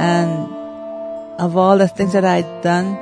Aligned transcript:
And 0.00 0.48
of 1.38 1.58
all 1.58 1.76
the 1.76 1.86
things 1.86 2.14
that 2.14 2.24
I'd 2.24 2.62
done, 2.62 2.96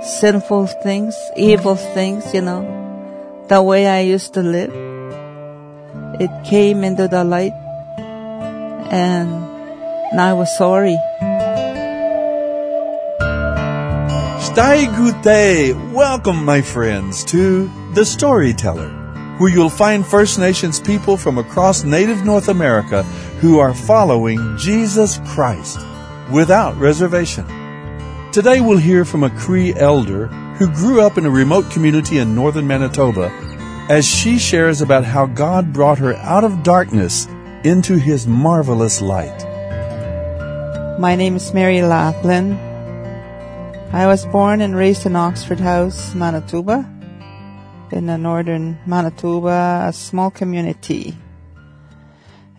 sinful 0.00 0.66
things, 0.82 1.14
evil 1.36 1.76
things, 1.76 2.32
you 2.32 2.40
know, 2.40 2.64
the 3.48 3.62
way 3.62 3.86
I 3.86 4.00
used 4.00 4.32
to 4.32 4.42
live, 4.42 4.72
it 6.18 6.30
came 6.46 6.84
into 6.84 7.06
the 7.06 7.22
light 7.22 7.52
and 8.88 10.18
I 10.18 10.32
was 10.32 10.48
sorry. 10.56 10.96
Stai! 14.40 15.92
Welcome, 15.92 16.46
my 16.46 16.62
friends, 16.62 17.24
to 17.24 17.70
The 17.92 18.06
Storyteller, 18.06 18.88
where 19.36 19.50
you'll 19.50 19.68
find 19.68 20.06
First 20.06 20.38
Nations 20.38 20.80
people 20.80 21.18
from 21.18 21.36
across 21.36 21.84
native 21.84 22.24
North 22.24 22.48
America 22.48 23.02
who 23.42 23.58
are 23.58 23.74
following 23.74 24.56
Jesus 24.56 25.20
Christ 25.26 25.78
without 26.30 26.76
reservation. 26.76 27.46
Today 28.32 28.60
we'll 28.60 28.78
hear 28.78 29.04
from 29.04 29.24
a 29.24 29.30
Cree 29.30 29.74
elder 29.74 30.26
who 30.58 30.72
grew 30.72 31.00
up 31.00 31.18
in 31.18 31.26
a 31.26 31.30
remote 31.30 31.70
community 31.70 32.18
in 32.18 32.34
northern 32.34 32.66
Manitoba 32.66 33.30
as 33.88 34.04
she 34.04 34.38
shares 34.38 34.80
about 34.80 35.04
how 35.04 35.26
God 35.26 35.72
brought 35.72 35.98
her 35.98 36.14
out 36.16 36.44
of 36.44 36.62
darkness 36.62 37.26
into 37.62 37.98
his 37.98 38.26
marvelous 38.26 39.00
light. 39.00 39.44
My 40.98 41.14
name 41.14 41.36
is 41.36 41.54
Mary 41.54 41.78
Lathlin. 41.78 42.56
I 43.92 44.06
was 44.06 44.26
born 44.26 44.60
and 44.60 44.74
raised 44.74 45.06
in 45.06 45.14
Oxford 45.14 45.60
House, 45.60 46.14
Manitoba, 46.14 46.90
in 47.92 48.06
the 48.06 48.18
northern 48.18 48.78
Manitoba, 48.86 49.86
a 49.88 49.92
small 49.92 50.30
community. 50.30 51.16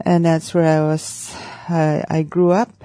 And 0.02 0.24
that's 0.24 0.54
where 0.54 0.82
I 0.82 0.86
was, 0.86 1.36
I, 1.68 2.04
I 2.10 2.24
grew 2.24 2.52
up. 2.52 2.77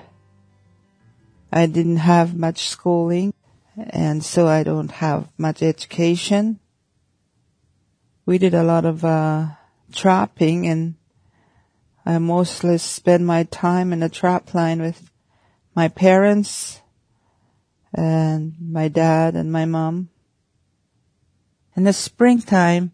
I 1.53 1.67
didn't 1.67 1.99
have 1.99 2.35
much 2.35 2.69
schooling, 2.69 3.35
and 3.77 4.25
so 4.25 4.49
I 4.49 4.63
don't 4.63 4.91
have 4.91 5.29
much 5.37 5.63
education. 5.63 6.61
We 8.25 8.39
did 8.39 8.55
a 8.55 8.63
lot 8.63 8.85
of, 8.85 9.05
uh, 9.05 9.49
trapping 9.93 10.67
and 10.67 10.95
I 12.05 12.19
mostly 12.19 12.79
spend 12.79 13.27
my 13.27 13.45
time 13.45 13.93
in 13.93 14.01
the 14.01 14.09
trap 14.09 14.55
line 14.55 14.81
with 14.81 15.11
my 15.75 15.89
parents 15.89 16.81
and 17.95 18.55
my 18.61 18.89
dad 18.89 19.37
and 19.37 19.53
my 19.53 19.67
mom. 19.67 20.09
In 21.77 21.85
the 21.85 21.93
springtime, 21.93 22.93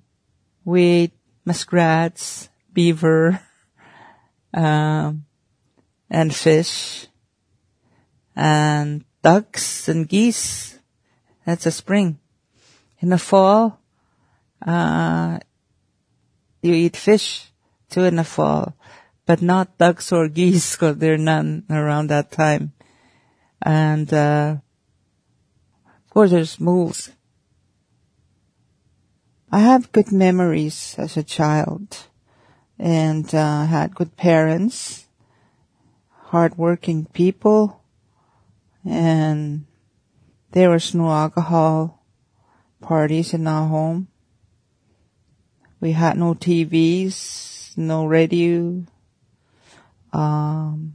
we 0.64 0.84
ate 0.84 1.12
muskrats, 1.44 2.50
beaver, 2.72 3.40
um, 4.54 5.24
and 6.10 6.34
fish, 6.34 7.06
and 8.38 9.04
ducks 9.20 9.88
and 9.88 10.08
geese. 10.08 10.78
That's 11.44 11.66
a 11.66 11.72
spring. 11.72 12.20
In 13.00 13.08
the 13.10 13.18
fall, 13.18 13.80
uh, 14.64 15.40
you 16.62 16.72
eat 16.72 16.96
fish 16.96 17.50
too 17.90 18.04
in 18.04 18.16
the 18.16 18.24
fall, 18.24 18.74
but 19.26 19.42
not 19.42 19.76
ducks 19.76 20.12
or 20.12 20.28
geese 20.28 20.76
because 20.76 20.98
there 20.98 21.14
are 21.14 21.18
none 21.18 21.64
around 21.68 22.08
that 22.08 22.30
time. 22.30 22.72
And, 23.60 24.12
uh, 24.14 24.56
of 26.04 26.10
course, 26.10 26.30
there's 26.30 26.60
moles. 26.60 27.10
I 29.50 29.60
have 29.60 29.90
good 29.90 30.12
memories 30.12 30.94
as 30.96 31.16
a 31.16 31.24
child 31.24 32.06
and 32.78 33.34
uh, 33.34 33.64
had 33.64 33.96
good 33.96 34.16
parents, 34.16 35.06
hardworking 36.10 37.06
people, 37.06 37.77
and 38.84 39.66
there 40.52 40.70
was 40.70 40.94
no 40.94 41.10
alcohol 41.10 42.04
parties 42.80 43.34
in 43.34 43.46
our 43.46 43.68
home. 43.68 44.08
We 45.80 45.92
had 45.92 46.16
no 46.16 46.34
TVs, 46.34 47.76
no 47.76 48.06
radio. 48.06 48.84
Um, 50.12 50.94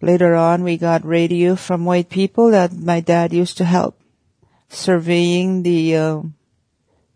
later 0.00 0.34
on, 0.34 0.62
we 0.62 0.76
got 0.76 1.04
radio 1.04 1.56
from 1.56 1.84
white 1.84 2.08
people 2.08 2.50
that 2.50 2.72
my 2.72 3.00
dad 3.00 3.32
used 3.32 3.56
to 3.58 3.64
help 3.64 4.00
surveying 4.68 5.62
the, 5.62 5.96
uh, 5.96 6.22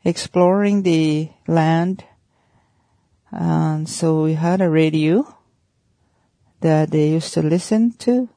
exploring 0.05 0.83
the 0.83 1.31
land. 1.47 2.05
And 3.31 3.89
so 3.89 4.25
we 4.25 4.35
had 4.35 4.61
a 4.61 4.69
radio 4.69 5.37
that 6.61 6.91
they 6.91 7.11
used 7.11 7.35
to 7.35 7.43
listen 7.43 7.93
to. 7.99 8.29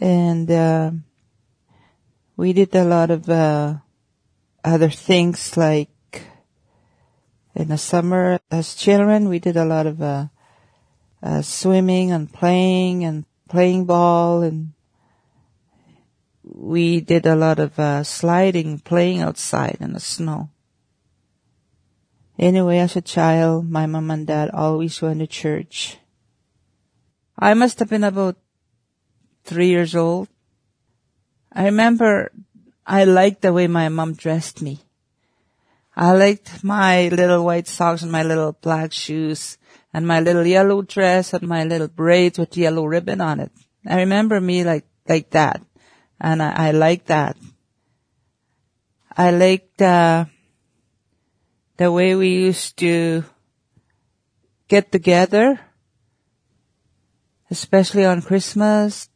And, 0.00 0.50
uh, 0.50 0.90
we 2.36 2.52
did 2.52 2.74
a 2.74 2.84
lot 2.84 3.10
of, 3.10 3.28
uh, 3.28 3.76
other 4.62 4.90
things 4.90 5.56
like 5.56 5.90
in 7.54 7.68
the 7.68 7.78
summer 7.78 8.38
as 8.50 8.74
children, 8.74 9.28
we 9.28 9.38
did 9.38 9.56
a 9.56 9.64
lot 9.64 9.86
of, 9.86 10.02
uh, 10.02 10.26
uh, 11.22 11.42
swimming 11.42 12.12
and 12.12 12.32
playing 12.32 13.04
and 13.04 13.24
playing 13.48 13.86
ball 13.86 14.42
and 14.42 14.72
we 16.44 17.00
did 17.00 17.26
a 17.26 17.36
lot 17.36 17.58
of 17.58 17.78
uh, 17.78 18.04
sliding, 18.04 18.78
playing 18.78 19.20
outside 19.20 19.78
in 19.80 19.92
the 19.92 20.00
snow. 20.00 20.50
Anyway, 22.38 22.78
as 22.78 22.96
a 22.96 23.00
child, 23.00 23.68
my 23.70 23.86
mom 23.86 24.10
and 24.10 24.26
dad 24.26 24.50
always 24.50 25.00
went 25.00 25.20
to 25.20 25.26
church. 25.26 25.98
I 27.38 27.54
must 27.54 27.78
have 27.78 27.90
been 27.90 28.04
about 28.04 28.36
three 29.46 29.68
years 29.68 29.94
old. 29.94 30.28
I 31.52 31.64
remember 31.64 32.32
I 32.86 33.04
liked 33.04 33.42
the 33.42 33.52
way 33.52 33.66
my 33.66 33.88
mom 33.88 34.14
dressed 34.14 34.60
me. 34.60 34.80
I 35.96 36.12
liked 36.12 36.62
my 36.62 37.08
little 37.08 37.44
white 37.44 37.66
socks 37.66 38.02
and 38.02 38.12
my 38.12 38.22
little 38.22 38.52
black 38.52 38.92
shoes 38.92 39.56
and 39.94 40.06
my 40.06 40.20
little 40.20 40.44
yellow 40.44 40.82
dress 40.82 41.32
and 41.32 41.48
my 41.48 41.64
little 41.64 41.88
braids 41.88 42.38
with 42.38 42.56
yellow 42.56 42.84
ribbon 42.84 43.22
on 43.22 43.40
it. 43.40 43.50
I 43.86 44.00
remember 44.00 44.40
me 44.40 44.62
like, 44.62 44.84
like 45.08 45.30
that. 45.30 45.62
And 46.20 46.42
I, 46.42 46.68
I 46.68 46.70
like 46.72 47.06
that. 47.06 47.36
I 49.16 49.30
liked, 49.30 49.80
uh, 49.80 50.26
the 51.76 51.92
way 51.92 52.14
we 52.14 52.28
used 52.28 52.76
to 52.78 53.24
get 54.68 54.92
together, 54.92 55.60
especially 57.50 58.04
on 58.04 58.22
Christmas. 58.22 59.08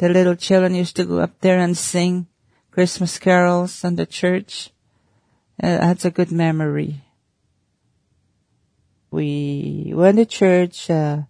The 0.00 0.08
little 0.08 0.34
children 0.34 0.74
used 0.74 0.96
to 0.96 1.04
go 1.04 1.18
up 1.18 1.38
there 1.42 1.58
and 1.58 1.76
sing 1.76 2.26
Christmas 2.70 3.18
carols 3.18 3.84
in 3.84 3.96
the 3.96 4.06
church. 4.06 4.70
Uh, 5.62 5.76
that's 5.76 6.06
a 6.06 6.10
good 6.10 6.32
memory. 6.32 7.02
We 9.10 9.92
went 9.94 10.16
to 10.16 10.24
church, 10.24 10.88
uh, 10.88 11.24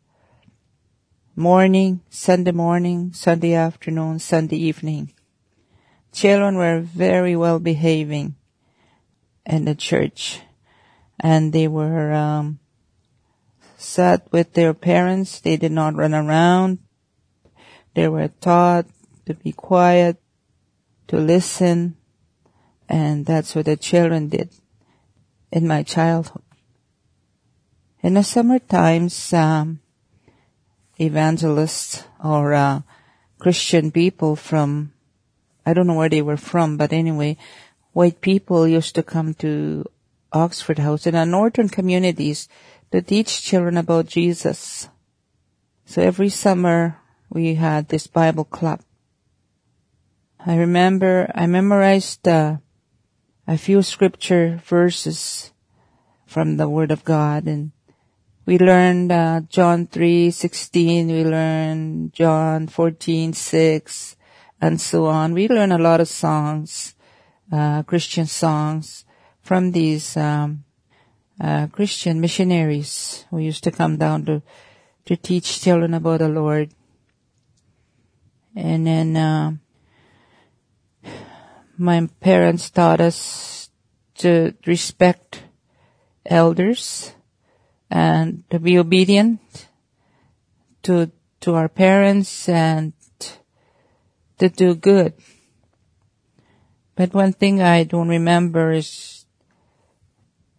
morning, 1.35 2.03
Sunday 2.11 2.53
morning, 2.53 3.13
Sunday 3.13 3.55
afternoon, 3.55 4.21
Sunday 4.21 4.59
evening. 4.59 5.15
Children 6.13 6.57
were 6.57 6.79
very 6.79 7.35
well 7.35 7.59
behaving 7.59 8.37
in 9.45 9.65
the 9.65 9.75
church 9.75 10.43
and 11.19 11.53
they 11.53 11.67
were, 11.67 12.13
um, 12.13 12.61
sat 13.77 14.31
with 14.31 14.53
their 14.53 14.75
parents. 14.75 15.41
They 15.41 15.57
did 15.57 15.73
not 15.73 15.97
run 15.97 16.15
around. 16.15 16.79
They 17.95 18.09
were 18.09 18.29
taught 18.29 18.87
to 19.27 19.35
be 19.35 19.53
quiet, 19.53 20.17
to 21.09 21.17
listen, 21.17 21.97
and 22.89 23.27
that's 23.27 23.55
what 23.55 23.67
the 23.67 23.77
children 23.77 24.29
did 24.29 24.51
in 25.53 25.67
my 25.67 25.83
childhood. 25.83 26.43
In 28.03 28.15
the 28.15 28.23
summer 28.23 28.59
times, 28.59 29.33
um, 29.33 29.81
evangelists 30.99 32.05
or 32.23 32.55
uh, 32.55 32.83
Christian 33.39 33.91
people 33.91 34.37
from, 34.37 34.93
I 35.67 35.75
don't 35.75 35.87
know 35.87 35.95
where 35.95 36.09
they 36.09 36.23
were 36.23 36.37
from, 36.37 36.77
but 36.77 36.93
anyway, 36.93 37.37
white 37.93 38.21
people 38.21 38.67
used 38.67 38.95
to 38.95 39.03
come 39.03 39.35
to 39.35 39.85
Oxford 40.33 40.79
House 40.79 41.07
in 41.07 41.15
our 41.15 41.27
northern 41.27 41.69
communities 41.69 42.49
to 42.93 43.03
teach 43.03 43.43
children 43.43 43.77
about 43.77 44.07
Jesus. 44.07 44.89
So 45.85 46.03
every 46.03 46.29
summer 46.29 47.00
we 47.31 47.55
had 47.55 47.89
this 47.89 48.07
Bible 48.07 48.45
club. 48.45 48.83
I 50.45 50.57
remember 50.57 51.31
I 51.35 51.47
memorized 51.47 52.27
uh, 52.27 52.59
a 53.47 53.57
few 53.57 53.83
scripture 53.83 54.61
verses 54.67 55.53
from 56.27 56.57
the 56.57 56.69
Word 56.69 56.91
of 56.91 57.05
God 57.05 57.47
and 57.47 57.73
we 58.47 58.59
learned 58.59 59.13
uh, 59.13 59.43
John 59.49 59.87
3:16, 59.87 61.07
we 61.07 61.25
learned 61.25 62.13
John 62.13 62.67
14:6 62.67 64.17
and 64.61 64.81
so 64.81 65.07
on. 65.07 65.35
We 65.35 65.47
learned 65.47 65.73
a 65.73 65.79
lot 65.79 66.01
of 66.01 66.09
songs, 66.09 66.95
uh, 67.53 67.85
Christian 67.85 68.27
songs 68.27 69.05
from 69.41 69.71
these 69.71 70.17
um, 70.17 70.65
uh, 71.41 71.69
Christian 71.69 72.21
missionaries 72.21 73.25
who 73.31 73.39
used 73.39 73.63
to 73.65 73.71
come 73.71 73.99
down 73.99 74.25
to 74.25 74.43
to 75.05 75.17
teach 75.17 75.61
children 75.61 75.95
about 75.95 76.19
the 76.19 76.29
Lord. 76.29 76.75
And 78.61 78.87
then, 78.87 79.17
uh, 79.17 79.53
my 81.79 82.07
parents 82.21 82.69
taught 82.69 83.01
us 83.01 83.71
to 84.17 84.53
respect 84.67 85.45
elders 86.27 87.15
and 87.91 88.45
to 88.51 88.59
be 88.59 88.77
obedient 88.77 89.41
to, 90.83 91.11
to 91.41 91.55
our 91.55 91.71
parents 91.71 92.51
and 92.51 92.93
to 94.37 94.51
do 94.51 94.75
good. 94.75 95.15
But 96.97 97.15
one 97.15 97.33
thing 97.33 97.63
I 97.63 97.85
don't 97.85 98.09
remember 98.09 98.73
is 98.73 99.25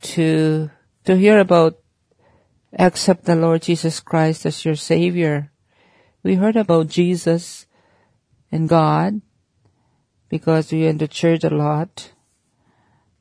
to, 0.02 0.72
to 1.06 1.16
hear 1.16 1.38
about 1.38 1.78
accept 2.80 3.26
the 3.26 3.36
Lord 3.36 3.62
Jesus 3.62 4.00
Christ 4.00 4.48
as 4.48 4.66
your 4.66 4.76
Savior. 4.76 5.52
We 6.24 6.36
heard 6.36 6.56
about 6.56 6.88
Jesus 6.88 7.68
and 8.52 8.68
God 8.68 9.22
because 10.30 10.72
we 10.72 10.84
went 10.84 11.00
to 11.00 11.08
church 11.08 11.44
a 11.44 11.50
lot. 11.50 12.12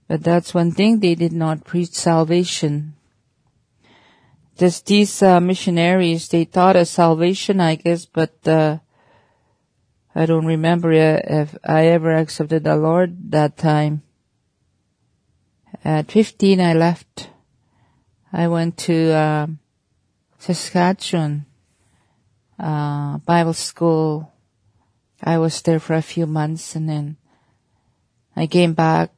But 0.09 0.25
that's 0.25 0.55
one 0.55 0.73
thing 0.73 0.99
they 0.99 1.15
did 1.15 1.33
not 1.33 1.65
preach 1.65 1.91
salvation. 1.91 2.95
Just 4.59 4.87
these 4.87 5.23
uh, 5.23 5.41
missionaries, 5.41 6.29
they 6.29 6.45
taught 6.45 6.77
us 6.77 6.91
salvation, 6.91 7.61
I 7.61 7.77
guess, 7.77 8.07
but 8.07 8.37
uh, 8.47 8.79
I 10.15 10.27
don't 10.27 10.47
remember 10.47 10.93
if 10.93 11.57
I 11.65 11.87
ever 11.87 12.13
accepted 12.15 12.65
the 12.65 12.77
Lord 12.77 13.31
that 13.31 13.57
time. 13.57 14.03
At 15.85 16.11
15, 16.11 16.61
I 16.61 16.75
left. 16.75 17.31
I 18.33 18.49
went 18.49 18.77
to 18.79 19.13
uh, 19.13 19.47
Saskatchewan 20.39 21.47
uh, 22.59 23.19
Bible 23.19 23.55
school. 23.55 24.33
I 25.23 25.39
was 25.39 25.61
there 25.63 25.81
for 25.81 25.95
a 25.95 26.03
few 26.03 26.27
months, 26.27 26.75
and 26.75 26.89
then 26.89 27.17
I 28.37 28.47
came 28.47 28.75
back 28.75 29.13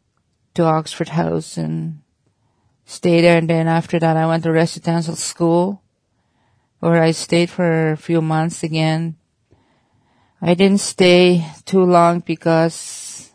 to 0.55 0.65
Oxford 0.65 1.11
House 1.11 1.57
and 1.57 2.03
stayed 2.85 3.23
there. 3.23 3.39
And 3.39 3.49
then 3.49 3.69
after 3.69 3.99
that, 3.99 4.17
I 4.17 4.27
went 4.27 4.43
to 4.45 4.53
residential 4.53 5.17
school, 5.17 5.83
where 6.81 7.03
I 7.03 7.13
stayed 7.13 7.51
for 7.51 7.93
a 7.93 7.97
few 7.97 8.21
months 8.21 8.63
again 8.63 9.17
I 10.45 10.55
didn't 10.55 10.81
stay 10.81 11.47
too 11.67 11.85
long 11.85 12.19
because 12.19 13.31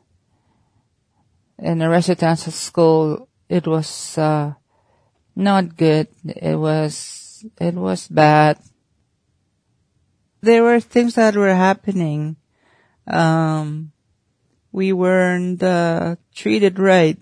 in 1.58 1.80
the 1.80 1.88
residential 1.88 2.52
school 2.52 3.30
it 3.48 3.66
was 3.66 4.18
uh, 4.18 4.56
not 5.34 5.78
good. 5.78 6.10
It 6.26 6.60
was 6.60 7.46
it 7.62 7.76
was 7.76 8.10
bad. 8.10 8.60
There 10.42 10.64
were 10.64 10.82
things 10.82 11.16
that 11.16 11.38
were 11.38 11.56
happening. 11.56 12.36
Um, 13.08 13.92
we 14.72 14.94
weren't 14.94 15.64
uh, 15.64 16.18
treated 16.36 16.80
right. 16.80 17.18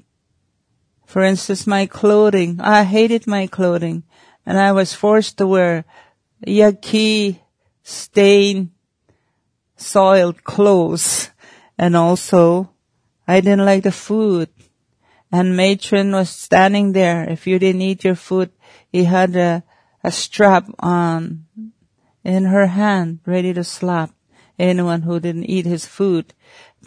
For 1.06 1.22
instance, 1.22 1.68
my 1.68 1.86
clothing. 1.86 2.60
I 2.60 2.84
hated 2.84 3.28
my 3.28 3.48
clothing, 3.48 4.04
and 4.46 4.58
I 4.58 4.72
was 4.72 4.94
forced 4.94 5.38
to 5.38 5.48
wear 5.48 5.86
yucky, 6.46 7.40
stained 7.84 8.72
soiled 9.78 10.44
clothes. 10.44 11.32
And 11.78 11.96
also, 11.96 12.72
I 13.28 13.42
didn't 13.42 13.66
like 13.66 13.84
the 13.84 13.92
food. 13.92 14.50
And 15.32 15.58
matron 15.58 16.12
was 16.12 16.30
standing 16.30 16.94
there. 16.94 17.30
If 17.30 17.48
you 17.48 17.60
didn't 17.60 17.82
eat 17.82 18.04
your 18.04 18.16
food, 18.16 18.52
he 18.92 19.04
had 19.04 19.36
a, 19.36 19.64
a 20.04 20.12
strap 20.12 20.66
on 20.80 21.46
in 22.24 22.46
her 22.46 22.68
hand, 22.68 23.20
ready 23.26 23.54
to 23.54 23.64
slap 23.64 24.12
anyone 24.58 25.02
who 25.02 25.20
didn't 25.20 25.46
eat 25.46 25.66
his 25.66 25.86
food. 25.86 26.34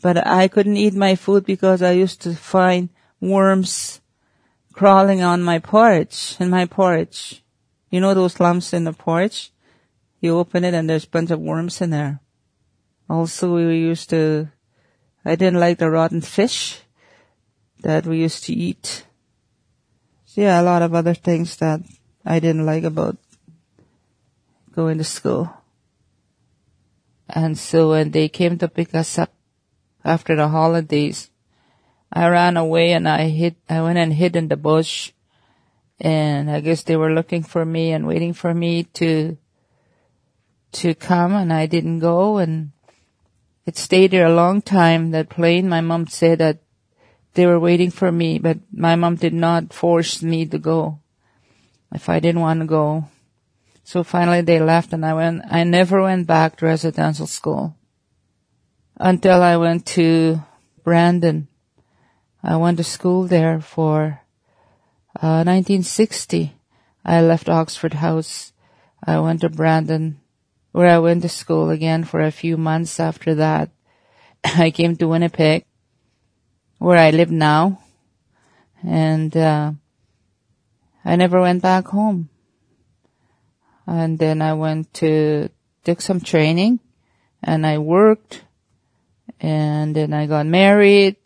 But 0.00 0.26
I 0.26 0.48
couldn't 0.48 0.76
eat 0.76 0.94
my 0.94 1.14
food 1.14 1.44
because 1.44 1.82
I 1.82 1.92
used 1.92 2.22
to 2.22 2.34
find 2.34 2.88
worms 3.20 4.00
crawling 4.72 5.22
on 5.22 5.42
my 5.42 5.58
porridge, 5.58 6.36
in 6.38 6.50
my 6.50 6.66
porridge. 6.66 7.42
You 7.90 8.00
know 8.00 8.14
those 8.14 8.38
lumps 8.38 8.72
in 8.72 8.84
the 8.84 8.92
porridge? 8.92 9.50
You 10.20 10.38
open 10.38 10.64
it 10.64 10.74
and 10.74 10.88
there's 10.88 11.04
a 11.04 11.08
bunch 11.10 11.30
of 11.30 11.40
worms 11.40 11.80
in 11.80 11.90
there. 11.90 12.20
Also, 13.08 13.56
we 13.56 13.78
used 13.78 14.10
to, 14.10 14.48
I 15.24 15.34
didn't 15.34 15.60
like 15.60 15.78
the 15.78 15.90
rotten 15.90 16.20
fish 16.20 16.80
that 17.80 18.06
we 18.06 18.18
used 18.18 18.44
to 18.44 18.52
eat. 18.52 19.04
So 20.26 20.42
yeah, 20.42 20.60
a 20.60 20.62
lot 20.62 20.82
of 20.82 20.94
other 20.94 21.14
things 21.14 21.56
that 21.56 21.80
I 22.24 22.38
didn't 22.38 22.66
like 22.66 22.84
about 22.84 23.16
going 24.72 24.98
to 24.98 25.04
school. 25.04 25.52
And 27.28 27.58
so 27.58 27.90
when 27.90 28.10
they 28.10 28.28
came 28.28 28.58
to 28.58 28.68
pick 28.68 28.94
us 28.94 29.18
up 29.18 29.32
after 30.04 30.34
the 30.34 30.48
holidays, 30.48 31.30
I 32.12 32.28
ran 32.28 32.56
away 32.56 32.92
and 32.92 33.08
I 33.08 33.28
hid, 33.28 33.56
I 33.68 33.82
went 33.82 33.98
and 33.98 34.12
hid 34.12 34.36
in 34.36 34.48
the 34.48 34.56
bush. 34.56 35.12
And 36.00 36.50
I 36.50 36.60
guess 36.60 36.82
they 36.82 36.96
were 36.96 37.12
looking 37.12 37.42
for 37.42 37.64
me 37.64 37.92
and 37.92 38.06
waiting 38.06 38.32
for 38.32 38.54
me 38.54 38.84
to, 38.94 39.36
to 40.72 40.94
come 40.94 41.34
and 41.34 41.52
I 41.52 41.66
didn't 41.66 41.98
go 41.98 42.38
and 42.38 42.70
it 43.66 43.76
stayed 43.76 44.12
there 44.12 44.26
a 44.26 44.34
long 44.34 44.62
time, 44.62 45.10
that 45.10 45.28
plane. 45.28 45.68
My 45.68 45.82
mom 45.82 46.06
said 46.06 46.38
that 46.38 46.60
they 47.34 47.44
were 47.44 47.60
waiting 47.60 47.90
for 47.90 48.10
me, 48.10 48.38
but 48.38 48.56
my 48.72 48.96
mom 48.96 49.16
did 49.16 49.34
not 49.34 49.74
force 49.74 50.22
me 50.22 50.46
to 50.46 50.58
go 50.58 51.00
if 51.92 52.08
I 52.08 52.18
didn't 52.18 52.40
want 52.40 52.60
to 52.60 52.66
go. 52.66 53.04
So 53.88 54.04
finally 54.04 54.42
they 54.42 54.60
left 54.60 54.92
and 54.92 55.02
I 55.02 55.14
went, 55.14 55.44
I 55.50 55.64
never 55.64 56.02
went 56.02 56.26
back 56.26 56.58
to 56.58 56.66
residential 56.66 57.26
school 57.26 57.74
until 59.00 59.42
I 59.42 59.56
went 59.56 59.86
to 59.96 60.44
Brandon. 60.84 61.48
I 62.42 62.56
went 62.56 62.76
to 62.76 62.84
school 62.84 63.22
there 63.26 63.62
for 63.62 64.20
uh, 65.16 65.40
1960. 65.40 66.52
I 67.02 67.22
left 67.22 67.48
Oxford 67.48 67.94
House. 67.94 68.52
I 69.02 69.20
went 69.20 69.40
to 69.40 69.48
Brandon 69.48 70.20
where 70.72 70.90
I 70.90 70.98
went 70.98 71.22
to 71.22 71.30
school 71.30 71.70
again 71.70 72.04
for 72.04 72.20
a 72.20 72.30
few 72.30 72.58
months 72.58 73.00
after 73.00 73.36
that. 73.36 73.70
I 74.44 74.70
came 74.70 74.96
to 74.96 75.08
Winnipeg, 75.08 75.64
where 76.76 76.98
I 76.98 77.08
live 77.08 77.30
now, 77.30 77.80
and 78.84 79.34
uh, 79.34 79.72
I 81.06 81.16
never 81.16 81.40
went 81.40 81.62
back 81.62 81.86
home. 81.86 82.28
And 83.88 84.18
then 84.18 84.42
I 84.42 84.52
went 84.52 84.92
to 85.00 85.48
took 85.82 86.02
some 86.02 86.20
training, 86.20 86.80
and 87.42 87.64
I 87.64 87.78
worked, 87.78 88.44
and 89.40 89.96
then 89.96 90.12
I 90.12 90.26
got 90.26 90.44
married. 90.44 91.16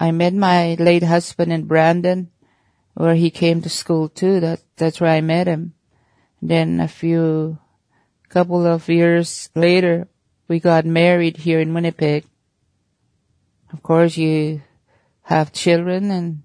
I 0.00 0.10
met 0.10 0.32
my 0.32 0.74
late 0.80 1.02
husband 1.02 1.52
in 1.52 1.66
Brandon, 1.66 2.30
where 2.94 3.14
he 3.14 3.28
came 3.28 3.60
to 3.60 3.68
school 3.68 4.08
too. 4.08 4.40
That 4.40 4.60
that's 4.76 5.02
where 5.02 5.10
I 5.10 5.20
met 5.20 5.46
him. 5.46 5.74
Then 6.40 6.80
a 6.80 6.88
few 6.88 7.58
couple 8.30 8.66
of 8.66 8.88
years 8.88 9.50
later, 9.54 10.08
we 10.48 10.60
got 10.60 10.86
married 10.86 11.36
here 11.36 11.60
in 11.60 11.74
Winnipeg. 11.74 12.24
Of 13.70 13.82
course, 13.82 14.16
you 14.16 14.62
have 15.24 15.52
children 15.52 16.10
and, 16.10 16.42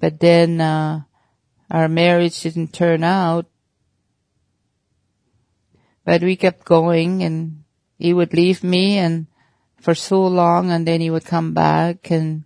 but 0.00 0.18
then, 0.18 0.60
uh, 0.60 1.02
our 1.70 1.88
marriage 1.88 2.40
didn't 2.42 2.72
turn 2.72 3.04
out. 3.04 3.46
But 6.04 6.22
we 6.22 6.36
kept 6.36 6.64
going 6.64 7.22
and 7.22 7.64
he 7.98 8.12
would 8.12 8.34
leave 8.34 8.64
me 8.64 8.98
and 8.98 9.26
for 9.78 9.94
so 9.94 10.26
long 10.26 10.70
and 10.70 10.86
then 10.86 11.00
he 11.00 11.10
would 11.10 11.24
come 11.24 11.54
back 11.54 12.10
and, 12.10 12.44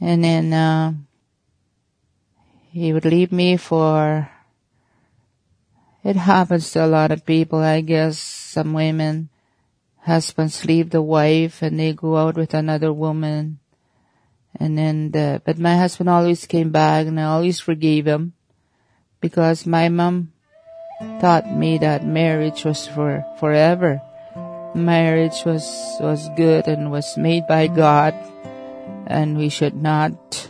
and 0.00 0.22
then, 0.22 0.52
uh, 0.52 0.92
he 2.70 2.92
would 2.92 3.04
leave 3.04 3.32
me 3.32 3.56
for 3.56 4.30
it 6.02 6.16
happens 6.16 6.70
to 6.72 6.84
a 6.84 6.88
lot 6.88 7.12
of 7.12 7.26
people, 7.26 7.58
I 7.58 7.82
guess. 7.82 8.18
Some 8.18 8.72
women, 8.72 9.28
husbands 9.98 10.64
leave 10.64 10.90
the 10.90 11.02
wife 11.02 11.62
and 11.62 11.78
they 11.78 11.92
go 11.92 12.16
out 12.16 12.36
with 12.36 12.54
another 12.54 12.92
woman. 12.92 13.59
And 14.58 14.76
then 14.76 15.10
the, 15.12 15.40
but 15.44 15.58
my 15.58 15.76
husband 15.76 16.08
always 16.08 16.46
came 16.46 16.70
back 16.70 17.06
and 17.06 17.18
I 17.20 17.24
always 17.24 17.60
forgave 17.60 18.06
him 18.06 18.34
because 19.20 19.66
my 19.66 19.88
mom 19.88 20.32
taught 21.20 21.50
me 21.50 21.78
that 21.78 22.04
marriage 22.04 22.64
was 22.64 22.86
for 22.86 23.24
forever. 23.38 24.02
Marriage 24.74 25.44
was, 25.44 25.64
was 26.00 26.28
good 26.36 26.66
and 26.68 26.90
was 26.90 27.16
made 27.16 27.46
by 27.46 27.66
God 27.66 28.14
and 29.06 29.36
we 29.36 29.48
should 29.48 29.74
not 29.74 30.48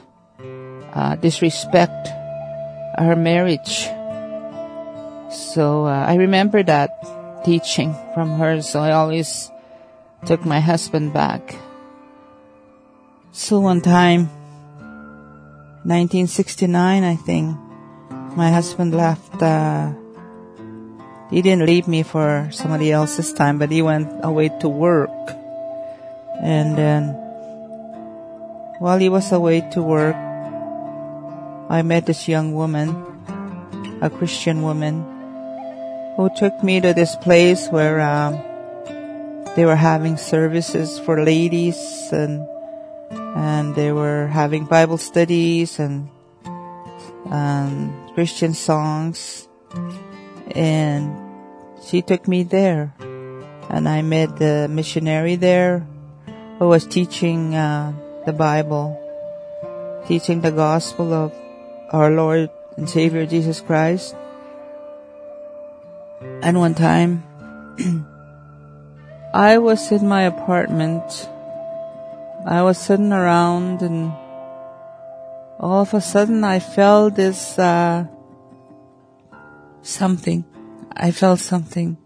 uh, 0.93 1.17
disrespect 1.17 2.09
our 2.99 3.17
marriage. 3.17 3.89
So 5.31 5.87
uh, 5.87 6.05
I 6.07 6.17
remember 6.17 6.63
that 6.63 7.45
teaching 7.45 7.95
from 8.15 8.39
her, 8.39 8.61
so 8.63 8.81
I 8.81 8.93
always 8.93 9.51
took 10.27 10.45
my 10.45 10.61
husband 10.61 11.13
back. 11.13 11.55
So 13.33 13.61
one 13.61 13.81
time, 13.81 14.27
1969, 15.87 17.05
I 17.05 17.15
think, 17.15 17.57
my 18.37 18.51
husband 18.51 18.93
left 18.93 19.41
uh, 19.41 19.93
he 21.31 21.43
didn't 21.43 21.67
leave 21.67 21.87
me 21.87 22.03
for 22.03 22.49
somebody 22.51 22.91
else 22.91 23.17
this 23.17 23.33
time, 23.33 23.59
but 23.59 23.71
he 23.71 23.83
went 23.83 24.11
away 24.25 24.51
to 24.61 24.69
work. 24.69 25.11
And 26.43 26.77
then 26.77 27.15
while 28.81 28.99
he 28.99 29.09
was 29.09 29.31
away 29.31 29.61
to 29.73 29.81
work, 29.81 30.17
I 31.71 31.83
met 31.83 32.07
this 32.07 32.27
young 32.27 32.53
woman, 32.53 32.91
a 34.03 34.11
Christian 34.11 34.63
woman, 34.63 35.07
who 36.17 36.29
took 36.35 36.65
me 36.65 36.81
to 36.81 36.93
this 36.93 37.15
place 37.15 37.69
where 37.69 38.01
um, 38.01 38.43
they 39.55 39.65
were 39.65 39.77
having 39.77 40.17
services 40.17 40.99
for 40.99 41.25
ladies 41.25 41.79
and 42.11 42.45
and 43.37 43.75
they 43.75 43.93
were 43.93 44.27
having 44.27 44.65
Bible 44.65 44.99
studies 44.99 45.79
and 45.79 46.09
um, 47.27 48.11
Christian 48.15 48.55
songs 48.55 49.49
and 50.53 51.17
she 51.85 52.03
took 52.03 52.27
me 52.27 52.43
there 52.43 52.95
and 53.71 53.89
I 53.89 54.03
met 54.03 54.37
the 54.37 54.69
missionary 54.69 55.37
there 55.37 55.87
who 56.59 56.69
was 56.69 56.87
teaching 56.87 57.55
uh, 57.55 57.93
the 58.27 58.33
Bible, 58.33 58.99
teaching 60.07 60.41
the 60.41 60.51
gospel 60.51 61.15
of 61.15 61.33
our 61.91 62.11
Lord 62.11 62.51
and 62.77 62.91
Savior 62.91 63.25
Jesus 63.27 63.61
Christ. 63.61 64.15
And 66.43 66.59
one 66.59 66.75
time, 66.75 67.25
I 69.35 69.59
was 69.59 69.91
in 69.91 70.07
my 70.07 70.23
apartment. 70.23 71.03
I 72.47 72.63
was 72.63 72.79
sitting 72.79 73.13
around 73.13 73.83
and 73.83 74.13
all 75.59 75.83
of 75.83 75.93
a 75.93 76.01
sudden 76.01 76.43
I 76.43 76.59
felt 76.59 77.17
this, 77.17 77.59
uh, 77.59 78.07
something. 79.83 80.45
I 80.93 81.11
felt 81.11 81.41
something 81.41 81.99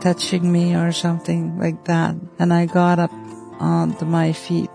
touching 0.00 0.50
me 0.50 0.76
or 0.76 0.92
something 0.92 1.58
like 1.58 1.84
that. 1.86 2.14
And 2.38 2.52
I 2.52 2.66
got 2.66 2.98
up 2.98 3.12
onto 3.58 4.04
my 4.04 4.32
feet. 4.32 4.70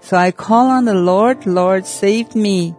So 0.00 0.16
I 0.16 0.30
call 0.30 0.68
on 0.70 0.84
the 0.84 0.94
Lord, 0.94 1.46
Lord, 1.46 1.86
save 1.86 2.36
me. 2.36 2.74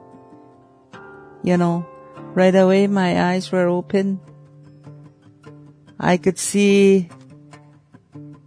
You 1.44 1.58
know, 1.58 1.86
right 2.34 2.56
away 2.56 2.88
my 2.88 3.32
eyes 3.32 3.52
were 3.52 3.68
open. 3.68 4.22
I 6.00 6.16
could 6.18 6.40
see 6.40 7.10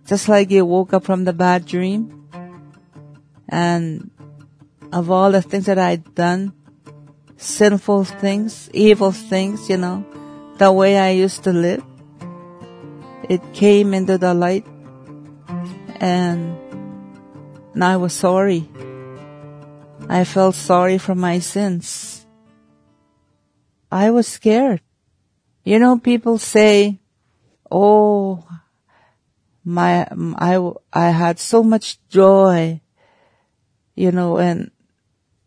just 0.06 0.28
like 0.28 0.50
you 0.50 0.64
woke 0.64 0.94
up 0.94 1.04
from 1.04 1.24
the 1.24 1.32
bad 1.32 1.66
dream. 1.66 2.19
And 3.50 4.10
of 4.92 5.10
all 5.10 5.32
the 5.32 5.42
things 5.42 5.66
that 5.66 5.78
I'd 5.78 6.14
done, 6.14 6.54
sinful 7.36 8.04
things, 8.04 8.70
evil 8.72 9.12
things, 9.12 9.68
you 9.68 9.76
know, 9.76 10.06
the 10.58 10.70
way 10.70 10.98
I 10.98 11.10
used 11.10 11.44
to 11.44 11.52
live. 11.52 11.82
It 13.28 13.40
came 13.52 13.92
into 13.94 14.18
the 14.18 14.34
light 14.34 14.66
and, 16.00 16.56
I 17.80 17.96
was 17.96 18.12
sorry. 18.12 18.68
I 20.08 20.24
felt 20.24 20.54
sorry 20.54 20.98
for 20.98 21.14
my 21.14 21.38
sins. 21.38 22.26
I 23.90 24.10
was 24.10 24.28
scared. 24.28 24.82
You 25.64 25.78
know, 25.78 25.98
people 25.98 26.38
say, 26.38 27.00
oh, 27.70 28.44
my, 29.64 30.08
I, 30.36 30.72
I 30.92 31.10
had 31.10 31.38
so 31.38 31.62
much 31.62 31.98
joy, 32.08 32.80
you 34.00 34.10
know, 34.10 34.38
and 34.38 34.70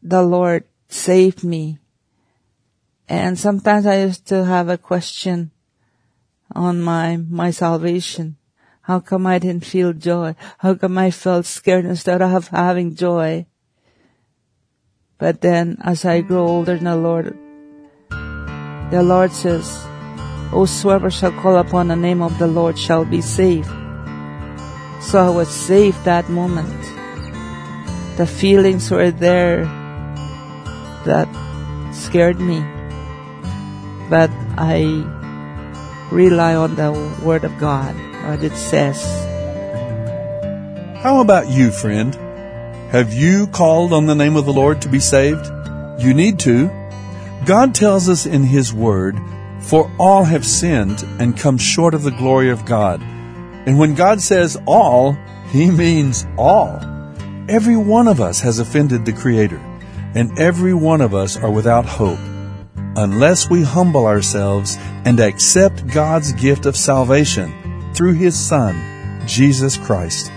the 0.04 0.22
Lord 0.22 0.64
saved 0.88 1.44
me. 1.44 1.80
And 3.10 3.38
sometimes 3.38 3.88
I 3.88 4.02
used 4.02 4.28
to 4.28 4.46
have 4.46 4.70
a 4.70 4.78
question 4.78 5.50
on 6.54 6.80
my, 6.80 7.18
my 7.18 7.50
salvation. 7.50 8.38
How 8.82 9.00
come 9.00 9.26
I 9.26 9.40
didn't 9.40 9.66
feel 9.66 9.92
joy? 9.92 10.36
How 10.60 10.76
come 10.76 11.00
I 11.00 11.10
felt 11.10 11.48
scared 11.48 11.86
instead 11.86 12.22
of 12.22 12.50
having 12.50 12.94
joy? 12.94 13.48
But 15.18 15.42
then 15.42 15.78
as 15.82 16.06
I 16.06 16.22
grow 16.22 16.46
older 16.46 16.76
in 16.76 16.84
the 16.84 16.96
Lord, 16.96 17.36
the 18.92 19.02
Lord 19.02 19.32
says, 19.32 19.66
Whosoever 20.52 21.10
shall 21.10 21.32
call 21.32 21.58
upon 21.58 21.88
the 21.88 21.96
name 21.96 22.22
of 22.22 22.38
the 22.38 22.46
Lord 22.46 22.78
shall 22.78 23.04
be 23.04 23.22
saved. 23.22 23.72
So 25.02 25.26
I 25.26 25.30
was 25.30 25.50
saved 25.50 26.06
that 26.06 26.30
moment. 26.30 27.03
The 28.18 28.28
feelings 28.28 28.92
were 28.92 29.12
there 29.12 29.66
that 31.06 31.28
scared 31.94 32.40
me 32.40 32.64
but 34.14 34.30
I 34.58 34.84
rely 36.12 36.56
on 36.56 36.76
the 36.76 36.92
Word 37.24 37.44
of 37.44 37.58
God, 37.58 37.96
what 38.26 38.44
it 38.44 38.56
says. 38.56 39.02
How 41.02 41.20
about 41.20 41.50
you, 41.50 41.72
friend? 41.72 42.14
Have 42.92 43.12
you 43.12 43.48
called 43.48 43.92
on 43.92 44.06
the 44.06 44.14
name 44.14 44.36
of 44.36 44.46
the 44.46 44.54
Lord 44.54 44.84
to 44.84 44.88
be 44.88 45.00
saved? 45.00 45.48
You 46.00 46.14
need 46.14 46.38
to. 46.42 46.70
God 47.46 47.74
tells 47.74 48.08
us 48.08 48.28
in 48.28 48.44
His 48.44 48.72
Word, 48.72 49.20
For 49.62 49.90
all 49.98 50.24
have 50.26 50.46
sinned 50.46 51.02
and 51.20 51.36
come 51.36 51.58
short 51.58 51.96
of 51.96 52.04
the 52.04 52.12
glory 52.12 52.52
of 52.52 52.66
God. 52.66 53.02
And 53.02 53.80
when 53.80 53.96
God 53.96 54.22
says 54.22 54.58
all, 54.68 55.18
He 55.48 55.72
means 55.72 56.28
all. 56.38 56.93
Every 57.50 57.76
one 57.76 58.08
of 58.08 58.22
us 58.22 58.40
has 58.40 58.60
offended 58.60 59.06
the 59.06 59.12
Creator, 59.12 59.60
and 60.16 60.40
every 60.40 60.74
one 60.74 61.02
of 61.02 61.14
us 61.14 61.36
are 61.36 61.52
without 61.52 61.86
hope 61.86 62.20
unless 62.96 63.50
we 63.50 63.64
humble 63.64 64.06
ourselves 64.06 64.78
and 65.04 65.20
accept 65.20 65.88
God's 65.88 66.32
gift 66.34 66.66
of 66.66 66.78
salvation 66.78 67.92
through 67.94 68.14
His 68.14 68.40
Son, 68.40 68.76
Jesus 69.28 69.78
Christ. 69.78 70.32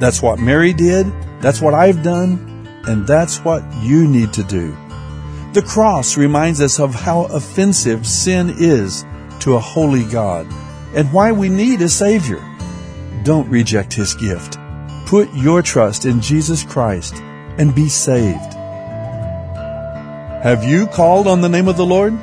That's 0.00 0.22
what 0.22 0.40
Mary 0.40 0.72
did, 0.72 1.06
that's 1.40 1.60
what 1.60 1.74
I've 1.74 2.02
done, 2.02 2.66
and 2.86 3.06
that's 3.06 3.44
what 3.44 3.62
you 3.80 4.08
need 4.08 4.32
to 4.32 4.42
do. 4.42 4.76
The 5.52 5.62
cross 5.62 6.16
reminds 6.16 6.60
us 6.60 6.80
of 6.80 6.96
how 6.96 7.26
offensive 7.26 8.06
sin 8.06 8.52
is 8.58 9.04
to 9.40 9.54
a 9.54 9.60
holy 9.60 10.04
God 10.04 10.46
and 10.96 11.12
why 11.12 11.30
we 11.30 11.48
need 11.48 11.80
a 11.80 11.88
Savior. 11.88 12.42
Don't 13.22 13.48
reject 13.48 13.92
His 13.92 14.14
gift. 14.14 14.58
Put 15.06 15.32
your 15.34 15.62
trust 15.62 16.06
in 16.06 16.20
Jesus 16.20 16.62
Christ 16.62 17.16
and 17.58 17.74
be 17.74 17.88
saved. 17.88 18.54
Have 20.42 20.62
you 20.64 20.86
called 20.86 21.26
on 21.26 21.40
the 21.40 21.48
name 21.48 21.66
of 21.68 21.76
the 21.76 21.86
Lord? 21.86 22.16